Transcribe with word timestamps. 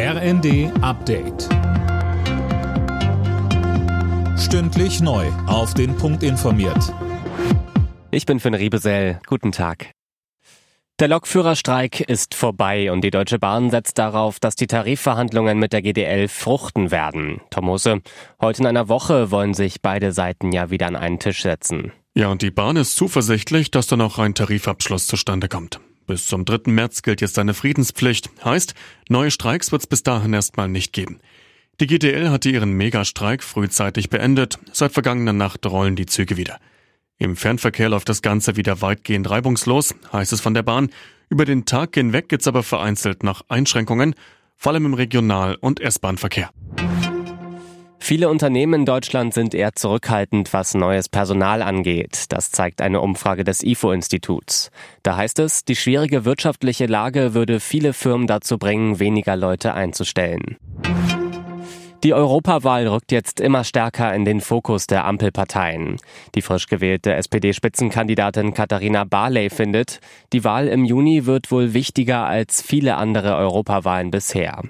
RND 0.00 0.70
Update. 0.80 1.48
Stündlich 4.38 5.00
neu. 5.00 5.26
Auf 5.48 5.74
den 5.74 5.96
Punkt 5.96 6.22
informiert. 6.22 6.94
Ich 8.12 8.24
bin 8.24 8.38
Finn 8.38 8.54
Riebesell. 8.54 9.18
Guten 9.26 9.50
Tag. 9.50 9.90
Der 11.00 11.08
Lokführerstreik 11.08 11.98
ist 11.98 12.36
vorbei 12.36 12.92
und 12.92 13.02
die 13.02 13.10
Deutsche 13.10 13.40
Bahn 13.40 13.70
setzt 13.70 13.98
darauf, 13.98 14.38
dass 14.38 14.54
die 14.54 14.68
Tarifverhandlungen 14.68 15.58
mit 15.58 15.72
der 15.72 15.82
GDL 15.82 16.28
fruchten 16.28 16.92
werden. 16.92 17.40
Tomose, 17.50 18.00
heute 18.40 18.62
in 18.62 18.68
einer 18.68 18.88
Woche 18.88 19.32
wollen 19.32 19.52
sich 19.52 19.82
beide 19.82 20.12
Seiten 20.12 20.52
ja 20.52 20.70
wieder 20.70 20.86
an 20.86 20.94
einen 20.94 21.18
Tisch 21.18 21.42
setzen. 21.42 21.90
Ja, 22.14 22.28
und 22.28 22.42
die 22.42 22.52
Bahn 22.52 22.76
ist 22.76 22.94
zuversichtlich, 22.94 23.72
dass 23.72 23.88
dann 23.88 24.00
auch 24.00 24.20
ein 24.20 24.36
Tarifabschluss 24.36 25.08
zustande 25.08 25.48
kommt. 25.48 25.80
Bis 26.08 26.26
zum 26.26 26.46
3. 26.46 26.72
März 26.72 27.02
gilt 27.02 27.20
jetzt 27.20 27.38
eine 27.38 27.52
Friedenspflicht. 27.52 28.30
Heißt, 28.42 28.74
neue 29.10 29.30
Streiks 29.30 29.72
wird 29.72 29.82
es 29.82 29.86
bis 29.86 30.02
dahin 30.02 30.32
erstmal 30.32 30.66
nicht 30.66 30.94
geben. 30.94 31.20
Die 31.80 31.86
GDL 31.86 32.30
hatte 32.30 32.48
ihren 32.48 32.72
Megastreik 32.72 33.44
frühzeitig 33.44 34.08
beendet. 34.08 34.58
Seit 34.72 34.92
vergangener 34.92 35.34
Nacht 35.34 35.66
rollen 35.66 35.96
die 35.96 36.06
Züge 36.06 36.38
wieder. 36.38 36.60
Im 37.18 37.36
Fernverkehr 37.36 37.90
läuft 37.90 38.08
das 38.08 38.22
Ganze 38.22 38.56
wieder 38.56 38.80
weitgehend 38.80 39.28
reibungslos, 39.28 39.94
heißt 40.10 40.32
es 40.32 40.40
von 40.40 40.54
der 40.54 40.62
Bahn. 40.62 40.88
Über 41.28 41.44
den 41.44 41.66
Tag 41.66 41.94
hinweg 41.94 42.30
gibt's 42.30 42.48
aber 42.48 42.62
vereinzelt 42.62 43.22
noch 43.22 43.44
Einschränkungen, 43.50 44.14
vor 44.56 44.72
allem 44.72 44.86
im 44.86 44.94
Regional- 44.94 45.56
und 45.60 45.78
S-Bahn-Verkehr. 45.78 46.50
Viele 48.08 48.30
Unternehmen 48.30 48.72
in 48.72 48.86
Deutschland 48.86 49.34
sind 49.34 49.54
eher 49.54 49.74
zurückhaltend, 49.74 50.54
was 50.54 50.72
neues 50.72 51.10
Personal 51.10 51.60
angeht. 51.60 52.24
Das 52.30 52.50
zeigt 52.50 52.80
eine 52.80 53.02
Umfrage 53.02 53.44
des 53.44 53.62
IFO-Instituts. 53.62 54.70
Da 55.02 55.18
heißt 55.18 55.38
es, 55.40 55.66
die 55.66 55.76
schwierige 55.76 56.24
wirtschaftliche 56.24 56.86
Lage 56.86 57.34
würde 57.34 57.60
viele 57.60 57.92
Firmen 57.92 58.26
dazu 58.26 58.56
bringen, 58.56 58.98
weniger 58.98 59.36
Leute 59.36 59.74
einzustellen. 59.74 60.56
Die 62.02 62.14
Europawahl 62.14 62.88
rückt 62.88 63.12
jetzt 63.12 63.40
immer 63.40 63.62
stärker 63.62 64.14
in 64.14 64.24
den 64.24 64.40
Fokus 64.40 64.86
der 64.86 65.04
Ampelparteien. 65.04 65.98
Die 66.34 66.40
frisch 66.40 66.66
gewählte 66.68 67.12
SPD-Spitzenkandidatin 67.12 68.54
Katharina 68.54 69.04
Barley 69.04 69.50
findet, 69.50 70.00
die 70.32 70.44
Wahl 70.44 70.68
im 70.68 70.86
Juni 70.86 71.26
wird 71.26 71.50
wohl 71.50 71.74
wichtiger 71.74 72.24
als 72.24 72.62
viele 72.62 72.96
andere 72.96 73.36
Europawahlen 73.36 74.10
bisher. 74.10 74.62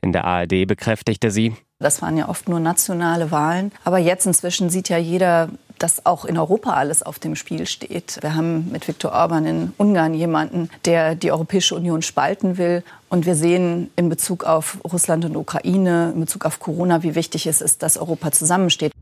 In 0.00 0.12
der 0.12 0.24
ARD 0.24 0.66
bekräftigte 0.66 1.30
sie, 1.30 1.52
das 1.78 2.00
waren 2.00 2.16
ja 2.16 2.28
oft 2.28 2.48
nur 2.48 2.60
nationale 2.60 3.30
Wahlen. 3.30 3.72
Aber 3.84 3.98
jetzt 3.98 4.26
inzwischen 4.26 4.70
sieht 4.70 4.88
ja 4.88 4.96
jeder, 4.96 5.50
dass 5.78 6.06
auch 6.06 6.24
in 6.24 6.38
Europa 6.38 6.72
alles 6.72 7.02
auf 7.02 7.18
dem 7.18 7.36
Spiel 7.36 7.66
steht. 7.66 8.18
Wir 8.22 8.34
haben 8.34 8.70
mit 8.70 8.88
Viktor 8.88 9.12
Orban 9.12 9.44
in 9.44 9.72
Ungarn 9.76 10.14
jemanden, 10.14 10.70
der 10.86 11.14
die 11.14 11.30
Europäische 11.30 11.74
Union 11.74 12.00
spalten 12.00 12.56
will. 12.56 12.82
Und 13.10 13.26
wir 13.26 13.34
sehen 13.34 13.90
in 13.94 14.08
Bezug 14.08 14.44
auf 14.44 14.78
Russland 14.90 15.26
und 15.26 15.36
Ukraine, 15.36 16.12
in 16.14 16.20
Bezug 16.20 16.46
auf 16.46 16.60
Corona, 16.60 17.02
wie 17.02 17.14
wichtig 17.14 17.46
es 17.46 17.60
ist, 17.60 17.82
dass 17.82 17.98
Europa 17.98 18.32
zusammensteht. 18.32 18.92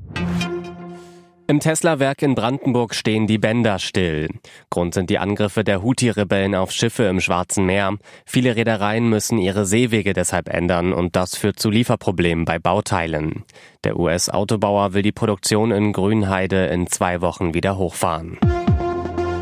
Im 1.47 1.61
Tesla-Werk 1.61 2.23
in 2.23 2.35
Brandenburg 2.35 2.95
stehen 2.95 3.27
die 3.27 3.37
Bänder 3.37 3.79
still. 3.79 4.29
Grund 4.71 4.95
sind 4.95 5.11
die 5.11 5.19
Angriffe 5.19 5.63
der 5.63 5.83
Houthi-Rebellen 5.83 6.55
auf 6.55 6.73
Schiffe 6.73 7.03
im 7.05 7.21
Schwarzen 7.21 7.67
Meer. 7.67 7.99
Viele 8.25 8.57
Reedereien 8.57 9.11
müssen 9.11 9.37
ihre 9.37 9.67
Seewege 9.67 10.15
deshalb 10.15 10.49
ändern 10.49 10.95
und 10.95 11.17
das 11.17 11.37
führt 11.37 11.59
zu 11.59 11.69
Lieferproblemen 11.69 12.47
bei 12.47 12.59
Bauteilen. 12.59 13.45
Der 13.85 13.99
US-Autobauer 13.99 14.95
will 14.95 15.03
die 15.03 15.13
Produktion 15.13 15.71
in 15.71 15.93
Grünheide 15.93 16.67
in 16.67 16.87
zwei 16.87 17.21
Wochen 17.21 17.53
wieder 17.53 17.77
hochfahren. 17.77 18.39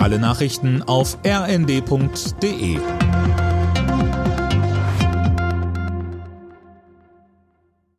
Alle 0.01 0.19
Nachrichten 0.19 0.83
auf 0.83 1.19
rnd.de 1.25 2.79